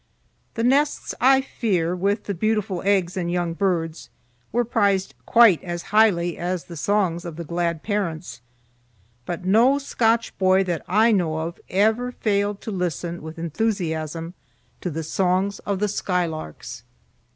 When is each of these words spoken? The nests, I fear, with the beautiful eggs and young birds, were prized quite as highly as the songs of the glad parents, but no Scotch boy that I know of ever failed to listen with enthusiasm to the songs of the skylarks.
The 0.55 0.63
nests, 0.63 1.13
I 1.21 1.41
fear, 1.41 1.95
with 1.95 2.23
the 2.23 2.33
beautiful 2.33 2.81
eggs 2.83 3.15
and 3.15 3.31
young 3.31 3.53
birds, 3.53 4.09
were 4.51 4.65
prized 4.65 5.13
quite 5.27 5.63
as 5.63 5.83
highly 5.93 6.39
as 6.39 6.63
the 6.63 6.75
songs 6.75 7.23
of 7.23 7.35
the 7.35 7.43
glad 7.43 7.83
parents, 7.83 8.41
but 9.27 9.45
no 9.45 9.77
Scotch 9.77 10.35
boy 10.39 10.63
that 10.63 10.83
I 10.87 11.11
know 11.11 11.37
of 11.37 11.59
ever 11.69 12.11
failed 12.11 12.61
to 12.61 12.71
listen 12.71 13.21
with 13.21 13.37
enthusiasm 13.37 14.33
to 14.81 14.89
the 14.89 15.03
songs 15.03 15.59
of 15.67 15.77
the 15.77 15.87
skylarks. 15.87 16.81